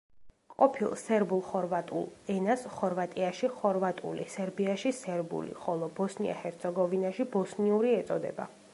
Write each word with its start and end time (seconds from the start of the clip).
ყოფილ 0.51 0.93
სერბულ-ხორვატულ 1.01 2.07
ენას 2.35 2.63
ხორვატიაში 2.79 3.51
ხორვატული, 3.59 4.27
სერბიაში 4.37 4.95
სერბული, 5.03 5.55
ხოლო 5.67 5.91
ბოსნია-ჰერცეგოვინაში 6.01 7.33
ბოსნიური 7.39 7.97
ეწოდება. 8.03 8.55